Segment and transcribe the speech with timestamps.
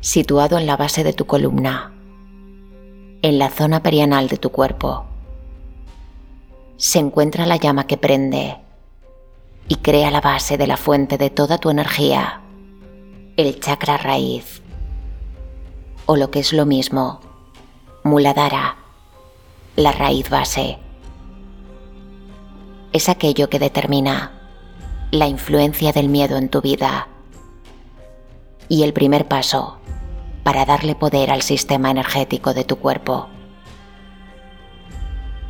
[0.00, 1.92] situado en la base de tu columna,
[3.22, 5.04] en la zona perianal de tu cuerpo,
[6.76, 8.58] se encuentra la llama que prende
[9.68, 12.42] y crea la base de la fuente de toda tu energía,
[13.36, 14.62] el chakra raíz,
[16.06, 17.20] o lo que es lo mismo,
[18.04, 18.76] Muladhara,
[19.74, 20.78] la raíz base.
[22.92, 24.32] Es aquello que determina
[25.10, 27.08] la influencia del miedo en tu vida
[28.68, 29.78] y el primer paso
[30.46, 33.26] para darle poder al sistema energético de tu cuerpo.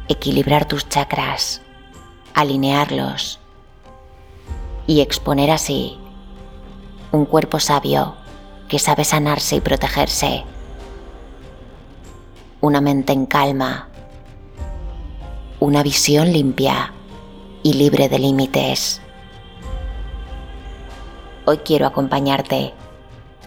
[0.08, 1.60] Equilibrar tus chakras,
[2.32, 3.38] alinearlos
[4.86, 5.98] y exponer así
[7.12, 8.14] un cuerpo sabio
[8.70, 10.44] que sabe sanarse y protegerse.
[12.62, 13.90] Una mente en calma.
[15.60, 16.94] Una visión limpia
[17.62, 19.02] y libre de límites.
[21.44, 22.72] Hoy quiero acompañarte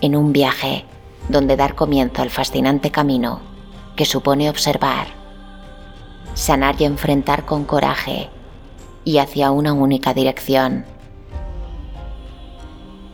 [0.02, 0.86] en un viaje
[1.30, 3.40] donde dar comienzo al fascinante camino
[3.96, 5.08] que supone observar,
[6.34, 8.30] sanar y enfrentar con coraje
[9.06, 10.86] y hacia una única dirección.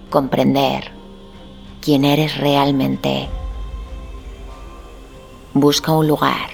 [0.09, 0.91] Comprender
[1.81, 3.27] quién eres realmente.
[5.53, 6.51] Busca un lugar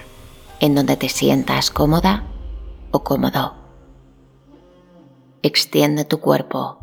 [0.60, 2.24] en donde te sientas cómoda
[2.92, 3.54] o cómodo.
[5.44, 6.80] Extiende tu cuerpo.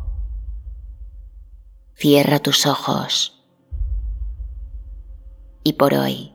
[1.95, 3.38] Cierra tus ojos
[5.69, 6.31] y por hoy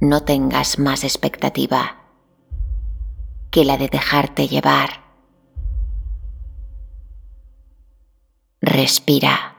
[0.00, 1.96] no tengas más expectativa
[3.50, 5.04] que la de dejarte llevar.
[8.62, 9.56] Respira.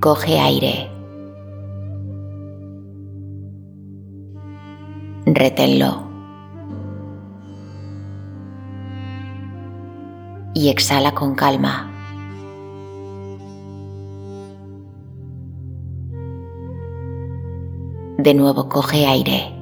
[0.00, 0.90] Coge aire.
[5.26, 6.09] Reténlo.
[10.54, 11.86] Y exhala con calma.
[18.18, 19.54] De nuevo coge aire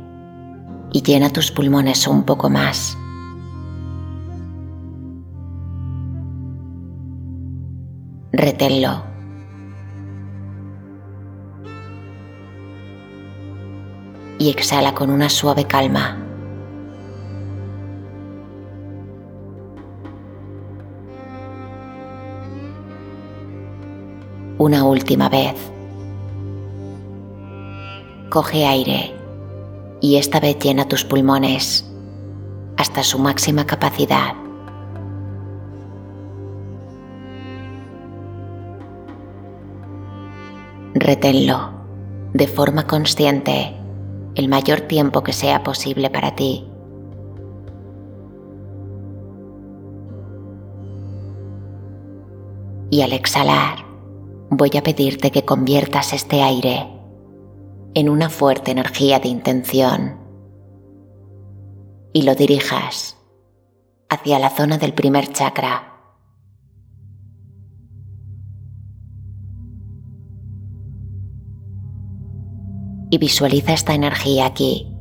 [0.92, 2.96] y llena tus pulmones un poco más.
[8.32, 9.02] Reténlo.
[14.38, 16.27] Y exhala con una suave calma.
[24.68, 25.54] Una última vez.
[28.28, 29.14] Coge aire
[30.02, 31.90] y esta vez llena tus pulmones
[32.76, 34.34] hasta su máxima capacidad.
[40.92, 41.70] Reténlo
[42.34, 43.74] de forma consciente
[44.34, 46.68] el mayor tiempo que sea posible para ti.
[52.90, 53.87] Y al exhalar,
[54.50, 56.88] voy a pedirte que conviertas este aire
[57.94, 60.18] en una fuerte energía de intención
[62.12, 63.16] y lo dirijas
[64.08, 65.84] hacia la zona del primer chakra.
[73.10, 74.94] Y visualiza esta energía aquí.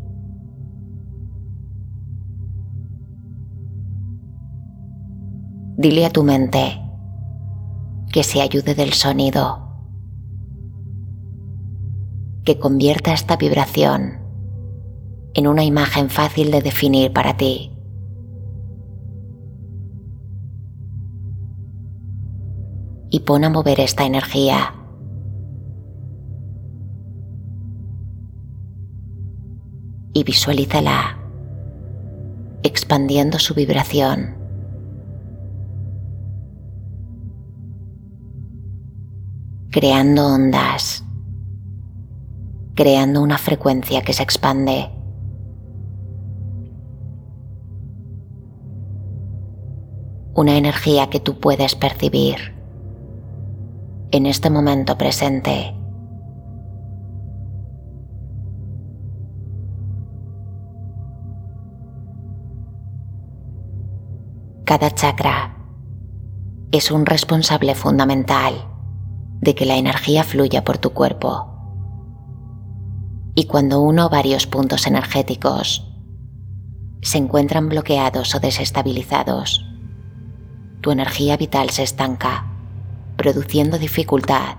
[5.77, 6.86] Dile a tu mente,
[8.11, 9.67] que se ayude del sonido,
[12.43, 14.19] que convierta esta vibración
[15.33, 17.71] en una imagen fácil de definir para ti.
[23.09, 24.73] Y pon a mover esta energía.
[30.13, 31.17] Y visualízala
[32.63, 34.36] expandiendo su vibración.
[39.79, 41.05] Creando ondas,
[42.73, 44.89] creando una frecuencia que se expande.
[50.33, 52.55] Una energía que tú puedes percibir
[54.09, 55.75] en este momento presente.
[64.63, 65.55] Cada chakra
[66.71, 68.76] es un responsable fundamental
[69.41, 71.53] de que la energía fluya por tu cuerpo.
[73.35, 75.87] Y cuando uno o varios puntos energéticos
[77.01, 79.65] se encuentran bloqueados o desestabilizados,
[80.81, 82.47] tu energía vital se estanca,
[83.15, 84.57] produciendo dificultad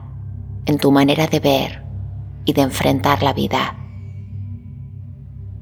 [0.67, 1.85] en tu manera de ver
[2.45, 3.77] y de enfrentar la vida,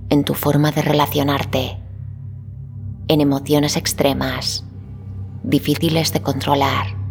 [0.08, 1.78] en tu forma de relacionarte,
[3.08, 4.64] en emociones extremas
[5.42, 7.06] difíciles de controlar.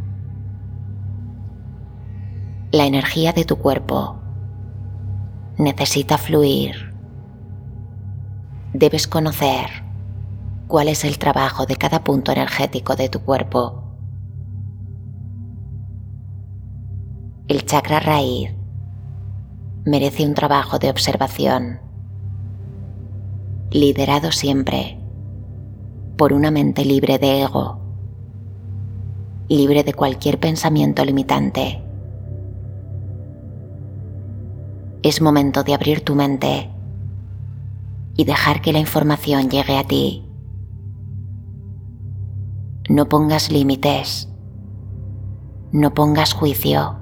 [2.71, 4.17] La energía de tu cuerpo
[5.57, 6.93] necesita fluir.
[8.73, 9.67] Debes conocer
[10.67, 13.83] cuál es el trabajo de cada punto energético de tu cuerpo.
[17.47, 18.51] El chakra raíz
[19.85, 21.79] merece un trabajo de observación,
[23.69, 24.99] liderado siempre
[26.17, 27.79] por una mente libre de ego,
[29.47, 31.84] libre de cualquier pensamiento limitante.
[35.05, 36.71] Es momento de abrir tu mente
[38.17, 40.25] y dejar que la información llegue a ti.
[42.89, 44.27] No pongas límites,
[45.71, 46.97] no pongas juicio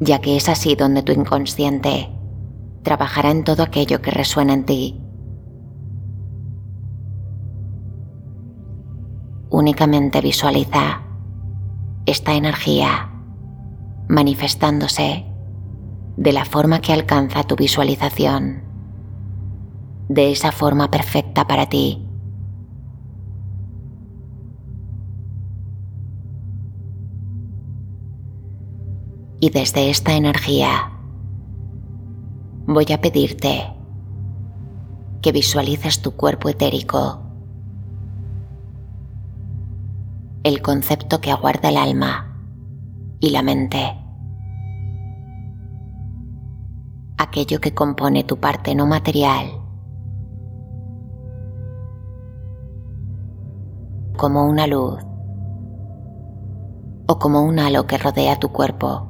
[0.00, 2.08] ya que es así donde tu inconsciente
[2.82, 5.00] trabajará en todo aquello que resuena en ti.
[9.50, 11.02] Únicamente visualiza
[12.06, 13.10] esta energía
[14.08, 15.26] manifestándose
[16.18, 18.64] de la forma que alcanza tu visualización,
[20.08, 22.04] de esa forma perfecta para ti.
[29.38, 30.90] Y desde esta energía
[32.66, 33.72] voy a pedirte
[35.22, 37.22] que visualices tu cuerpo etérico,
[40.42, 42.36] el concepto que aguarda el alma
[43.20, 44.07] y la mente,
[47.28, 49.60] aquello que compone tu parte no material,
[54.16, 54.98] como una luz.
[57.10, 59.08] O como un halo que rodea tu cuerpo.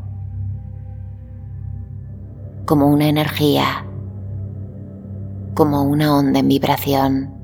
[2.65, 3.85] Como una energía,
[5.55, 7.38] como una onda en vibración.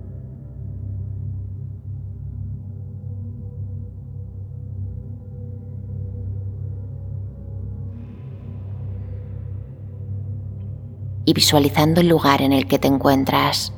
[11.34, 13.72] Visualizando el lugar en el que te encuentras,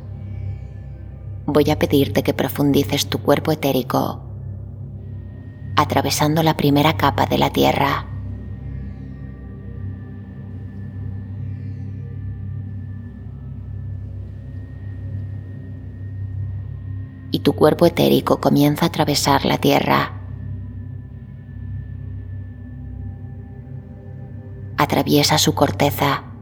[1.47, 4.21] voy a pedirte que profundices tu cuerpo etérico,
[5.75, 8.09] atravesando la primera capa de la Tierra
[17.31, 20.13] y tu cuerpo etérico comienza a atravesar la Tierra.
[24.77, 26.36] Atraviesa su corteza.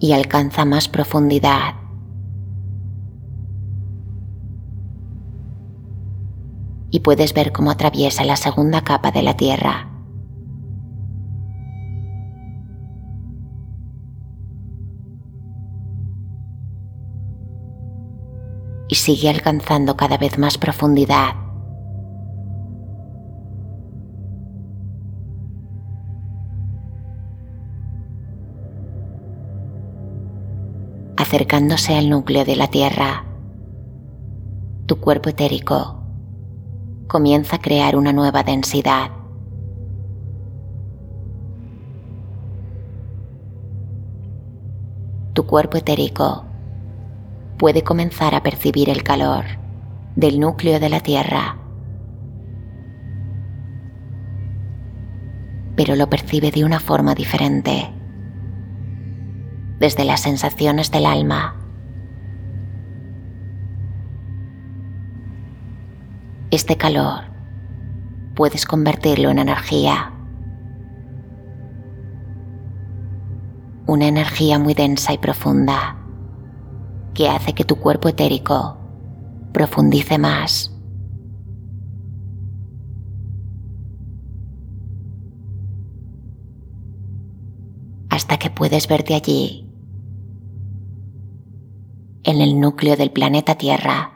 [0.00, 1.74] Y alcanza más profundidad.
[6.90, 9.90] Y puedes ver cómo atraviesa la segunda capa de la Tierra.
[18.90, 21.39] y sigue alcanzando cada vez más profundidad.
[31.30, 33.24] Acercándose al núcleo de la Tierra,
[34.86, 36.02] tu cuerpo etérico
[37.06, 39.12] comienza a crear una nueva densidad.
[45.32, 46.46] Tu cuerpo etérico
[47.58, 49.44] puede comenzar a percibir el calor
[50.16, 51.58] del núcleo de la Tierra,
[55.76, 57.99] pero lo percibe de una forma diferente,
[59.80, 61.56] desde las sensaciones del alma.
[66.50, 67.24] Este calor
[68.34, 70.12] puedes convertirlo en energía,
[73.86, 75.96] una energía muy densa y profunda
[77.14, 78.78] que hace que tu cuerpo etérico
[79.52, 80.76] profundice más.
[88.10, 89.69] Hasta que puedes verte allí,
[92.24, 94.12] en el núcleo del planeta Tierra.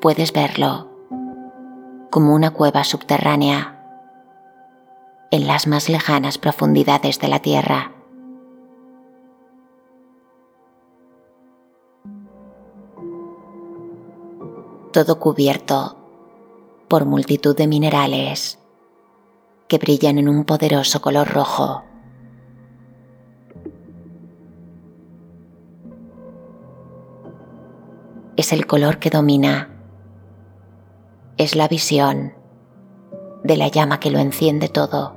[0.00, 0.88] Puedes verlo
[2.10, 3.74] como una cueva subterránea
[5.30, 7.92] en las más lejanas profundidades de la Tierra.
[14.92, 15.96] Todo cubierto
[16.88, 18.58] por multitud de minerales
[19.68, 21.84] que brillan en un poderoso color rojo.
[28.36, 29.68] Es el color que domina.
[31.36, 32.32] Es la visión
[33.44, 35.16] de la llama que lo enciende todo,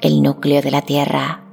[0.00, 1.44] el núcleo de la Tierra,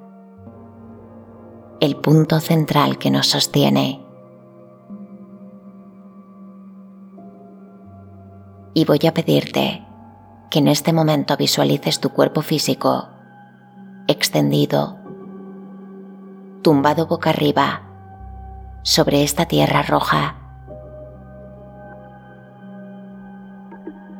[1.79, 4.05] el punto central que nos sostiene.
[8.73, 9.86] Y voy a pedirte
[10.49, 13.09] que en este momento visualices tu cuerpo físico
[14.07, 14.97] extendido,
[16.63, 17.81] tumbado boca arriba
[18.83, 20.35] sobre esta tierra roja.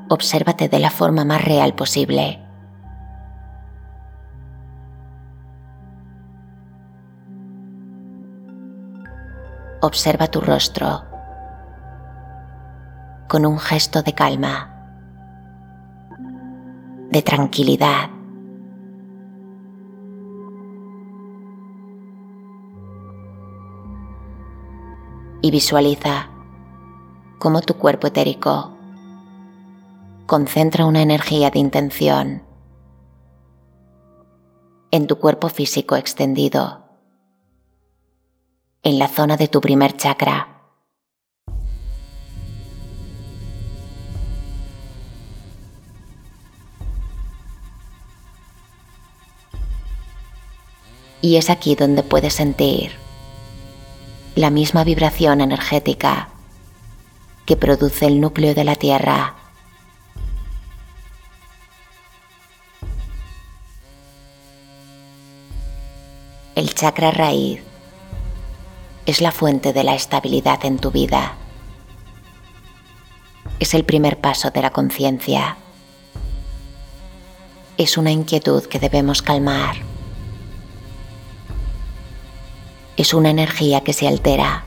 [0.09, 2.43] Obsérvate de la forma más real posible.
[9.81, 11.05] Observa tu rostro
[13.29, 14.76] con un gesto de calma,
[17.09, 18.09] de tranquilidad.
[25.41, 26.29] Y visualiza
[27.39, 28.75] cómo tu cuerpo etérico
[30.25, 32.43] concentra una energía de intención
[34.91, 36.83] en tu cuerpo físico extendido
[38.83, 40.56] en la zona de tu primer chakra.
[51.21, 52.91] Y es aquí donde puedes sentir
[54.35, 56.29] la misma vibración energética
[57.45, 59.35] que produce el núcleo de la Tierra.
[66.53, 67.61] El chakra raíz
[69.07, 71.35] es la fuente de la estabilidad en tu vida.
[73.59, 75.57] Es el primer paso de la conciencia.
[77.77, 79.86] Es una inquietud que debemos calmar.
[82.97, 84.63] Es una energía que se altera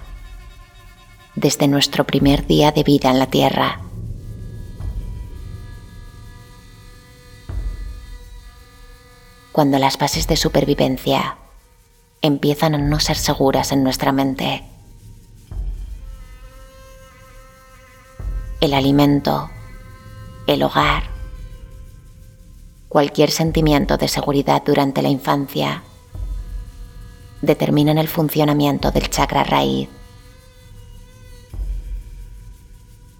[1.34, 3.80] desde nuestro primer día de vida en la Tierra.
[9.50, 11.38] Cuando las fases de supervivencia
[12.22, 14.62] empiezan a no ser seguras en nuestra mente.
[18.60, 19.50] El alimento,
[20.46, 21.02] el hogar,
[22.88, 25.82] cualquier sentimiento de seguridad durante la infancia
[27.42, 29.88] determinan el funcionamiento del chakra raíz.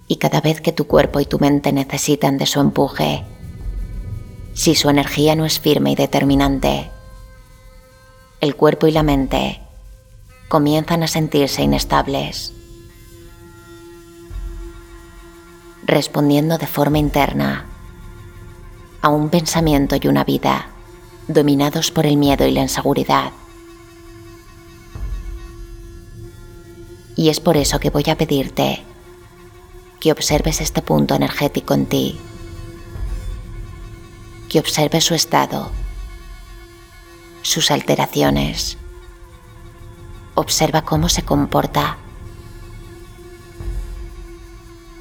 [0.09, 3.25] Y cada vez que tu cuerpo y tu mente necesitan de su empuje,
[4.55, 6.91] si su energía no es firme y determinante,
[8.41, 9.61] el cuerpo y la mente
[10.49, 12.53] comienzan a sentirse inestables,
[15.85, 17.67] respondiendo de forma interna
[19.03, 20.69] a un pensamiento y una vida
[21.29, 23.33] dominados por el miedo y la inseguridad.
[27.21, 28.83] Y es por eso que voy a pedirte
[30.00, 32.19] que observes este punto energético en ti,
[34.49, 35.71] que observes su estado
[37.43, 38.79] sus alteraciones.
[40.35, 41.99] Observa cómo se comporta.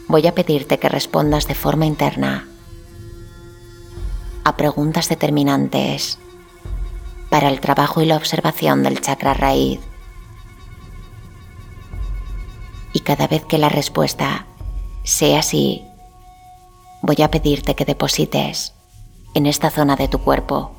[0.10, 2.50] Voy a pedirte que respondas de forma interna
[4.44, 6.18] a preguntas determinantes
[7.30, 9.80] para el trabajo y la observación del chakra raíz.
[12.93, 14.46] Y cada vez que la respuesta
[15.03, 15.86] sea así,
[17.01, 18.74] voy a pedirte que deposites
[19.34, 20.72] en esta zona de tu cuerpo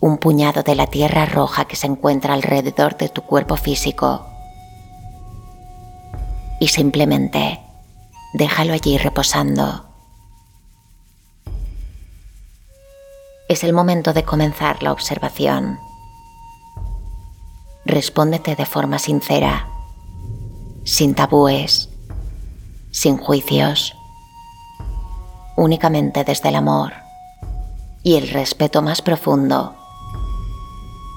[0.00, 4.24] un puñado de la tierra roja que se encuentra alrededor de tu cuerpo físico.
[6.60, 7.60] Y simplemente
[8.34, 9.86] déjalo allí reposando.
[13.48, 15.78] Es el momento de comenzar la observación.
[17.84, 19.66] Respóndete de forma sincera,
[20.88, 21.90] sin tabúes,
[22.90, 23.94] sin juicios,
[25.54, 26.94] únicamente desde el amor
[28.02, 29.76] y el respeto más profundo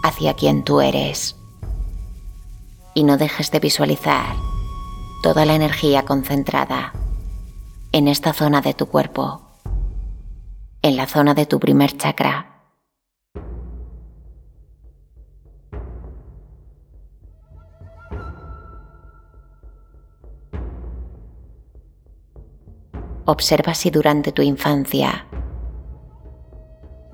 [0.04, 1.38] hacia quien tú eres.
[2.94, 4.36] Y no dejes de visualizar
[5.24, 6.92] toda la energía concentrada
[7.94, 9.42] en esta zona de tu cuerpo,
[10.82, 12.51] en la zona de tu primer chakra.
[23.26, 25.28] Observa si durante tu infancia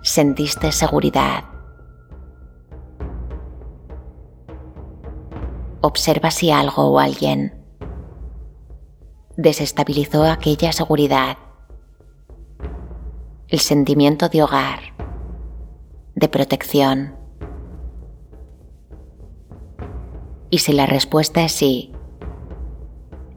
[0.02, 1.44] sentiste seguridad
[5.82, 7.54] observa si algo o alguien
[9.38, 11.38] desestabilizó aquella seguridad,
[13.48, 14.80] el sentimiento de hogar,
[16.16, 17.16] de protección.
[20.50, 21.94] Y si la respuesta es sí,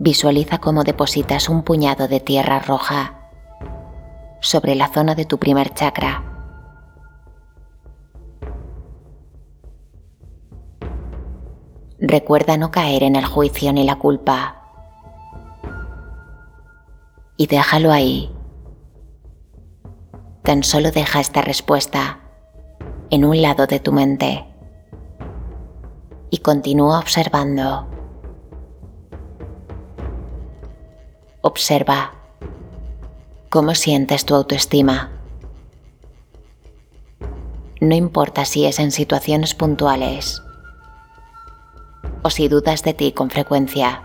[0.00, 3.19] visualiza cómo depositas un puñado de tierra roja
[4.40, 6.25] sobre la zona de tu primer chakra.
[11.99, 14.57] Recuerda no caer en el juicio ni la culpa.
[17.37, 18.35] Y déjalo ahí.
[20.42, 22.21] Tan solo deja esta respuesta
[23.11, 24.47] en un lado de tu mente
[26.30, 27.89] y continúa observando.
[31.42, 32.12] Observa
[33.49, 35.11] cómo sientes tu autoestima.
[37.80, 40.42] No importa si es en situaciones puntuales
[42.23, 44.02] o si dudas de ti con frecuencia.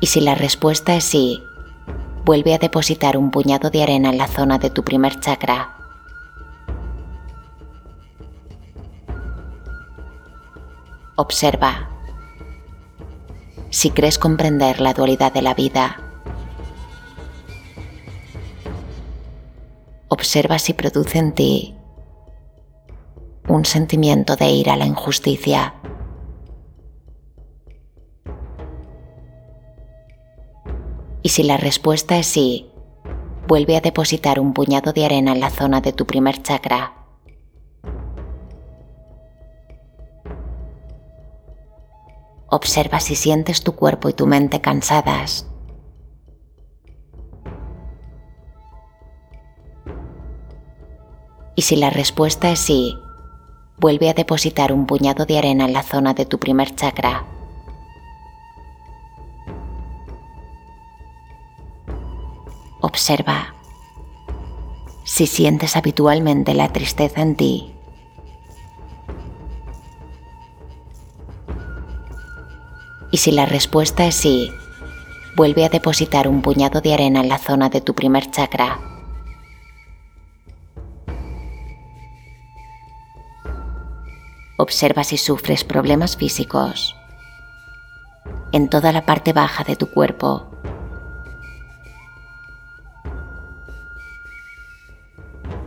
[0.00, 1.42] Y si la respuesta es sí,
[2.26, 5.73] vuelve a depositar un puñado de arena en la zona de tu primer chakra.
[11.16, 11.90] Observa.
[13.70, 16.00] Si crees comprender la dualidad de la vida,
[20.08, 21.76] observa si produce en ti
[23.46, 25.74] un sentimiento de ira a la injusticia.
[31.22, 32.72] Y si la respuesta es sí,
[33.46, 37.03] vuelve a depositar un puñado de arena en la zona de tu primer chakra.
[42.54, 45.50] Observa si sientes tu cuerpo y tu mente cansadas.
[51.56, 52.96] Y si la respuesta es sí,
[53.78, 57.26] vuelve a depositar un puñado de arena en la zona de tu primer chakra.
[62.82, 63.52] Observa
[65.02, 67.73] si sientes habitualmente la tristeza en ti.
[73.24, 74.52] Si la respuesta es sí,
[75.34, 78.78] vuelve a depositar un puñado de arena en la zona de tu primer chakra.
[84.58, 86.94] Observa si sufres problemas físicos
[88.52, 90.46] en toda la parte baja de tu cuerpo.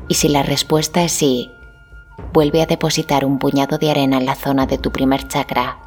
[0.08, 1.52] Y si la respuesta es sí,
[2.34, 5.87] vuelve a depositar un puñado de arena en la zona de tu primer chakra.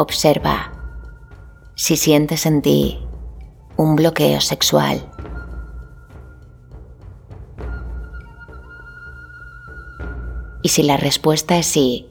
[0.00, 0.70] Observa
[1.74, 3.00] si sientes en ti
[3.76, 5.04] un bloqueo sexual.
[10.62, 12.08] Y si la respuesta es sí,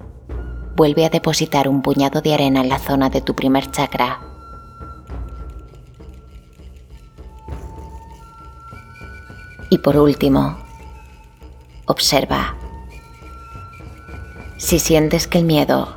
[0.76, 4.20] vuelve a depositar un puñado de arena en la zona de tu primer chakra.
[9.70, 10.58] Y por último,
[11.86, 12.58] observa
[14.58, 15.96] si sientes que el miedo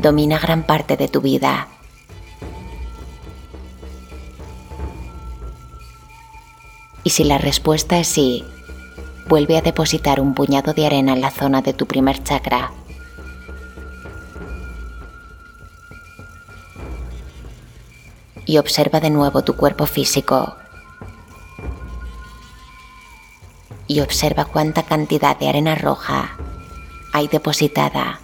[0.00, 1.68] domina gran parte de tu vida.
[7.04, 8.44] Y si la respuesta es sí,
[9.28, 12.72] vuelve a depositar un puñado de arena en la zona de tu primer chakra.
[18.44, 20.56] Y observa de nuevo tu cuerpo físico.
[23.86, 26.36] Y observa cuánta cantidad de arena roja
[27.12, 28.20] hay depositada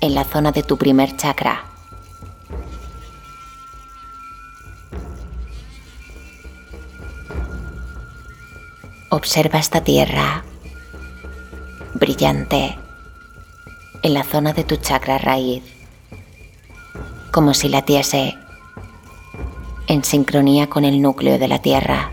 [0.00, 1.64] en la zona de tu primer chakra.
[9.10, 10.44] Observa esta tierra
[11.94, 12.78] brillante
[14.02, 15.62] en la zona de tu chakra raíz,
[17.32, 18.36] como si latiese
[19.88, 22.12] en sincronía con el núcleo de la tierra.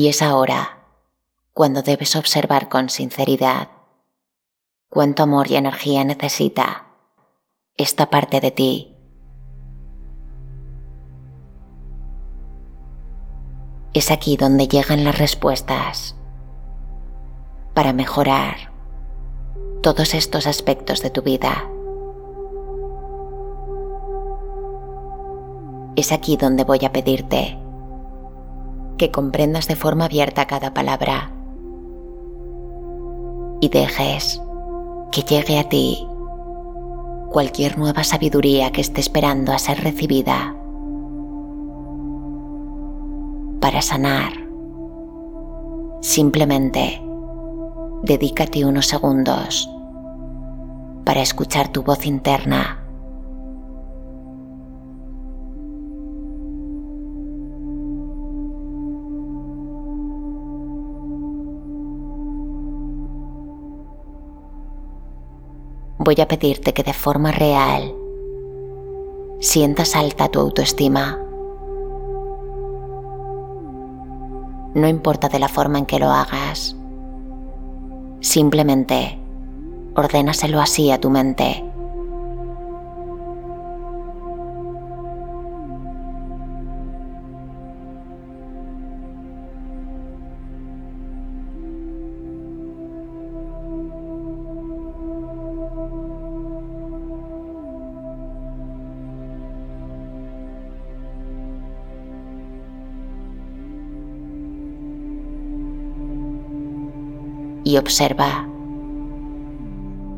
[0.00, 0.78] Y es ahora
[1.52, 3.68] cuando debes observar con sinceridad
[4.88, 6.86] cuánto amor y energía necesita
[7.76, 8.96] esta parte de ti.
[13.92, 16.16] Es aquí donde llegan las respuestas
[17.74, 18.72] para mejorar
[19.82, 21.68] todos estos aspectos de tu vida.
[25.94, 27.58] Es aquí donde voy a pedirte
[29.00, 31.32] que comprendas de forma abierta cada palabra
[33.62, 34.42] y dejes
[35.10, 36.06] que llegue a ti
[37.30, 40.54] cualquier nueva sabiduría que esté esperando a ser recibida
[43.62, 44.34] para sanar.
[46.02, 47.00] Simplemente
[48.02, 49.66] dedícate unos segundos
[51.06, 52.79] para escuchar tu voz interna
[66.02, 67.94] voy a pedirte que de forma real
[69.38, 71.18] sientas alta tu autoestima.
[74.74, 76.74] No importa de la forma en que lo hagas,
[78.20, 79.18] simplemente
[79.94, 81.69] ordénaselo así a tu mente.
[107.70, 108.48] Y observa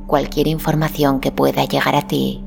[0.07, 2.43] cualquier información que pueda llegar a ti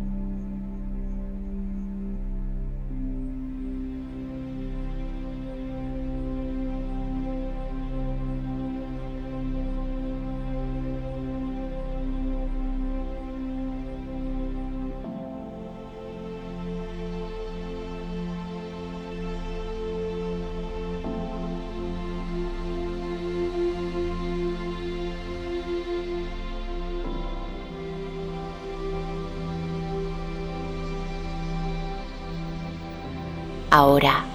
[33.95, 34.25] Ahora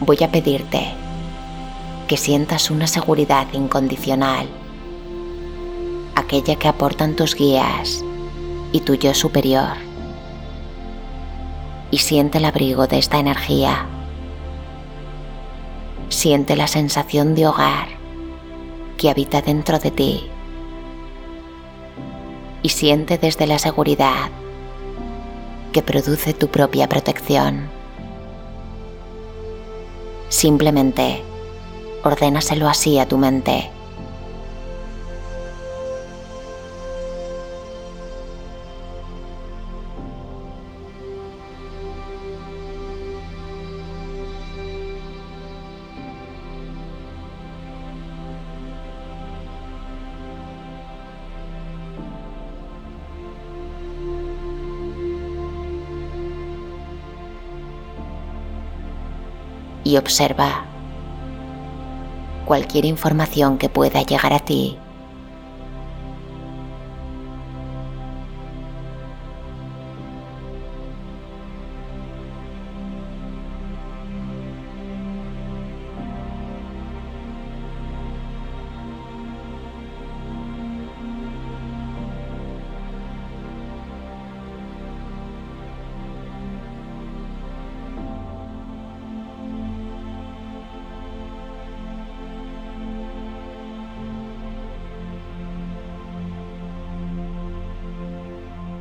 [0.00, 0.94] voy a pedirte
[2.06, 4.48] que sientas una seguridad incondicional,
[6.14, 8.02] aquella que aportan tus guías
[8.72, 9.76] y tu yo superior.
[11.90, 13.84] Y siente el abrigo de esta energía.
[16.08, 17.88] Siente la sensación de hogar
[18.96, 20.26] que habita dentro de ti.
[22.62, 24.30] Y siente desde la seguridad
[25.74, 27.77] que produce tu propia protección.
[30.28, 31.22] Simplemente
[32.04, 33.70] ordénaselo así a tu mente.
[59.88, 60.66] Y observa
[62.44, 64.76] cualquier información que pueda llegar a ti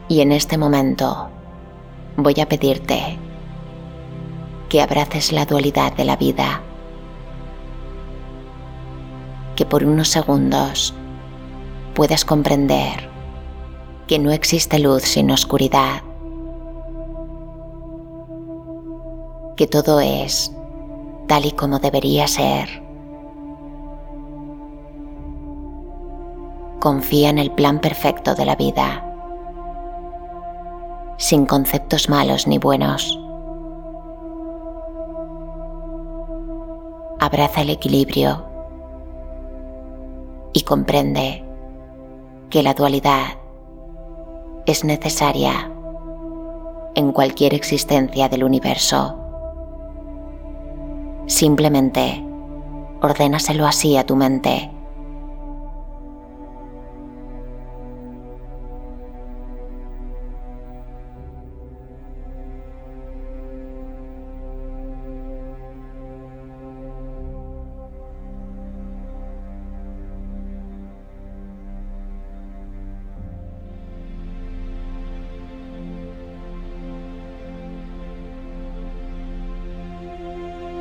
[0.09, 1.27] Y en este momento
[2.15, 3.19] voy a pedirte
[4.69, 6.61] que abraces la dualidad de la vida,
[9.57, 10.93] que por unos segundos
[11.93, 13.09] puedas comprender
[14.07, 16.01] que no existe luz sin oscuridad,
[19.57, 20.53] que todo es
[21.27, 22.81] tal y como debería ser.
[26.79, 29.06] Confía en el plan perfecto de la vida
[31.17, 33.19] sin conceptos malos ni buenos.
[37.19, 38.45] Abraza el equilibrio
[40.53, 41.43] y comprende
[42.49, 43.25] que la dualidad
[44.65, 45.71] es necesaria
[46.95, 49.17] en cualquier existencia del universo.
[51.25, 52.23] Simplemente
[53.01, 54.71] ordénaselo así a tu mente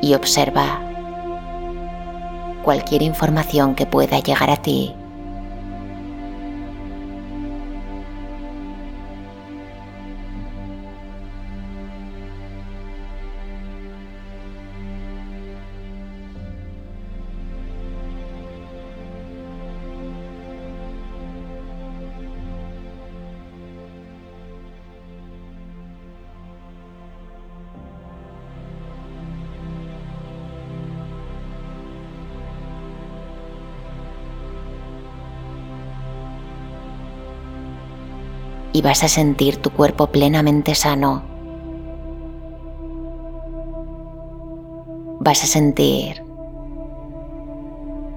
[0.07, 0.81] y observa
[2.62, 4.95] cualquier información que pueda llegar a ti
[38.76, 41.22] y vas a sentir tu cuerpo plenamente sano.
[45.18, 46.22] Vas a sentir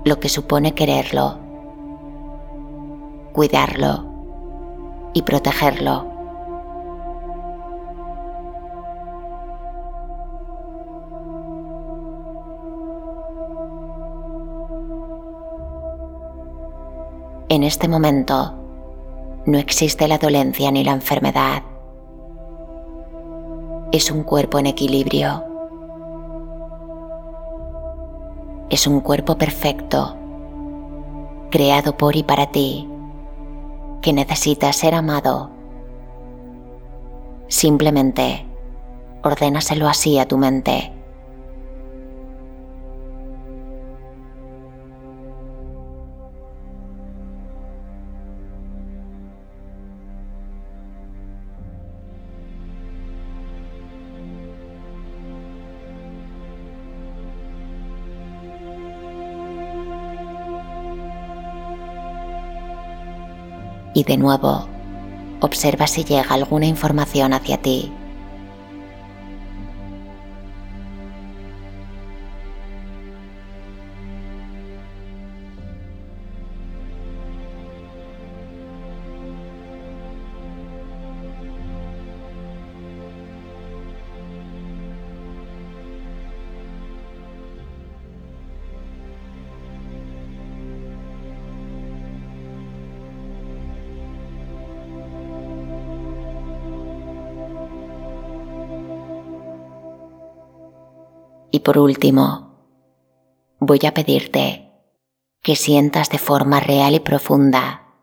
[0.04, 1.40] lo que supone quererlo,
[3.32, 4.04] cuidarlo
[5.14, 6.06] y protegerlo.
[17.48, 18.59] En este momento
[19.50, 21.64] no existe la dolencia ni la enfermedad.
[23.92, 25.44] Es un cuerpo en equilibrio.
[28.70, 30.16] Es un cuerpo perfecto,
[31.50, 32.88] creado por y para ti,
[34.04, 35.50] que necesita ser amado.
[37.48, 38.46] Simplemente
[39.24, 40.94] ordénaselo así a tu mente.
[63.94, 64.68] Y de nuevo
[65.42, 67.92] observa si llega alguna información hacia ti.
[101.70, 102.66] Por último,
[103.60, 104.72] voy a pedirte
[105.44, 107.94] que sientas de forma real y profunda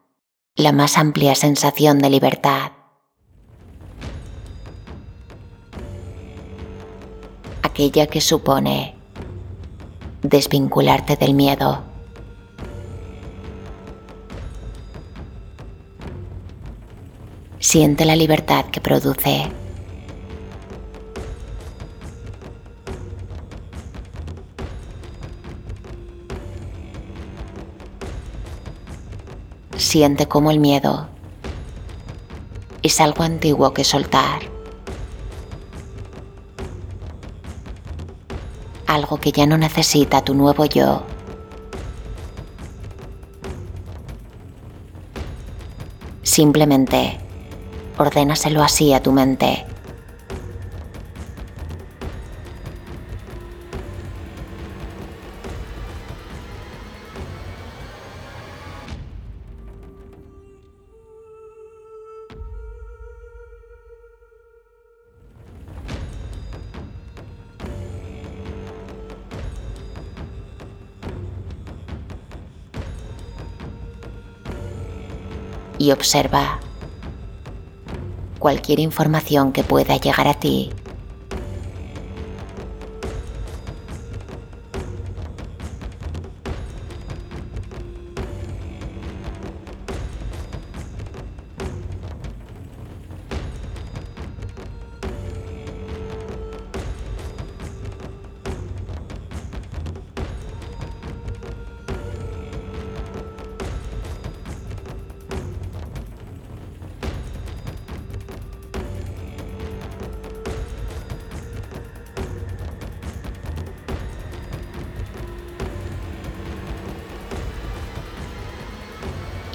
[0.55, 2.71] la más amplia sensación de libertad.
[7.65, 8.95] Aquella que supone
[10.23, 11.83] desvincularte del miedo.
[17.59, 19.51] Siente la libertad que produce
[29.97, 31.09] siente como el miedo
[32.83, 34.43] es algo antiguo que soltar.
[38.87, 41.03] Algo que ya no necesita tu nuevo yo.
[46.23, 47.19] Simplemente
[47.97, 49.66] ordénaselo así a tu mente.
[75.79, 76.61] Y observa
[78.39, 80.71] cualquier información que pueda llegar a ti.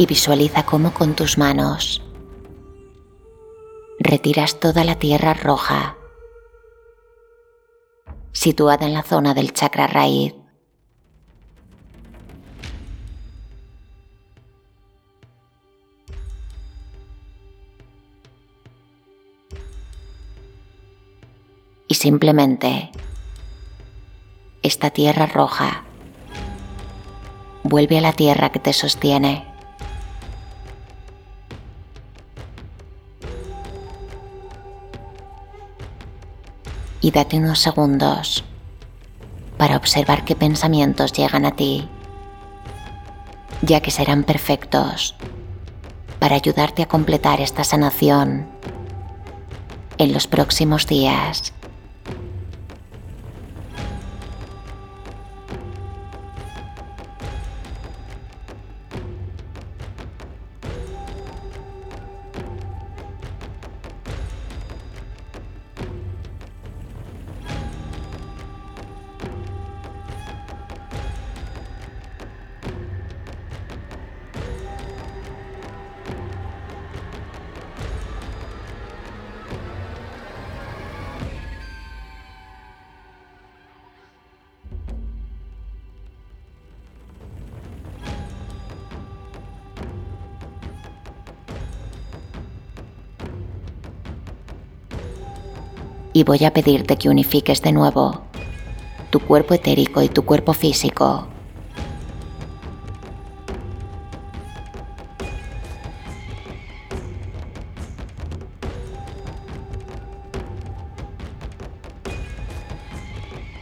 [0.01, 2.01] Y visualiza cómo con tus manos
[3.99, 5.95] retiras toda la tierra roja
[8.31, 10.33] situada en la zona del chakra raíz.
[21.87, 22.89] Y simplemente
[24.63, 25.83] esta tierra roja
[27.61, 29.50] vuelve a la tierra que te sostiene.
[37.01, 38.43] Y date unos segundos
[39.57, 41.87] para observar qué pensamientos llegan a ti,
[43.61, 45.15] ya que serán perfectos
[46.19, 48.47] para ayudarte a completar esta sanación
[49.97, 51.53] en los próximos días.
[96.13, 98.21] Y voy a pedirte que unifiques de nuevo
[99.11, 101.27] tu cuerpo etérico y tu cuerpo físico.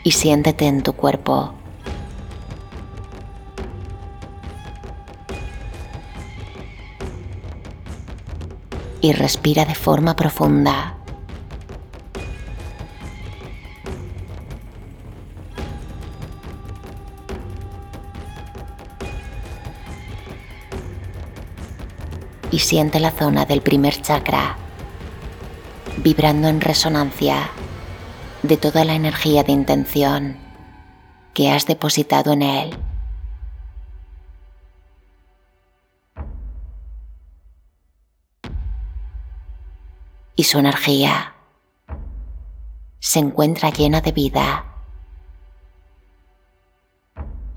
[0.03, 1.53] Y siéntete en tu cuerpo.
[9.01, 10.98] Y respira de forma profunda.
[22.59, 24.57] Siente la zona del primer chakra
[25.97, 27.51] vibrando en resonancia
[28.43, 30.37] de toda la energía de intención
[31.33, 32.77] que has depositado en él.
[40.35, 41.35] Y su energía
[42.99, 44.65] se encuentra llena de vida,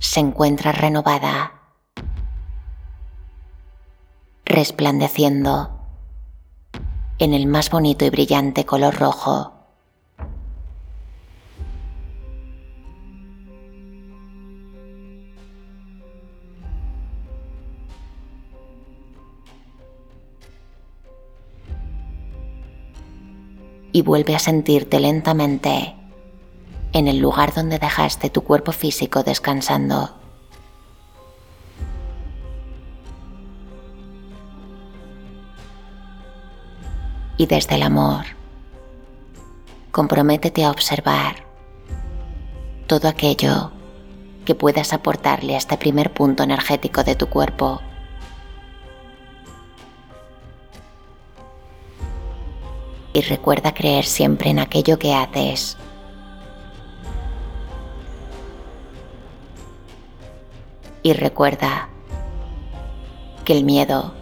[0.01, 1.62] se encuentra renovada
[4.53, 5.71] resplandeciendo
[7.19, 9.53] en el más bonito y brillante color rojo.
[23.95, 25.95] Y vuelve a sentirte lentamente
[26.93, 30.22] en el lugar donde dejaste tu cuerpo físico descansando.
[37.37, 38.25] Y desde el amor.
[39.91, 41.45] Comprométete a observar
[42.87, 43.71] todo aquello
[44.45, 47.81] que puedas aportarle a este primer punto energético de tu cuerpo.
[53.15, 55.77] Y recuerda creer siempre en aquello que haces.
[61.03, 61.89] Y recuerda
[63.45, 64.15] que el miedo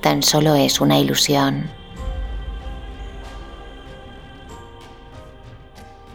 [0.00, 1.70] tan solo es una ilusión.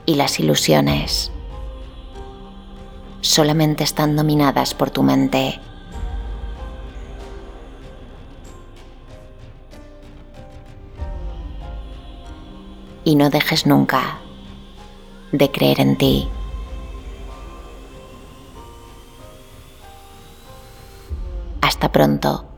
[0.10, 1.32] Y las ilusiones
[3.22, 5.60] solamente están dominadas por tu mente.
[13.04, 14.18] Y no dejes nunca
[15.32, 16.28] de creer en ti.
[21.62, 22.49] Hasta pronto.